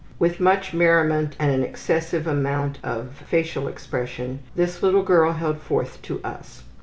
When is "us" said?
6.23-6.63